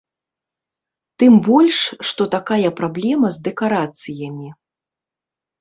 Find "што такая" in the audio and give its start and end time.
2.11-2.69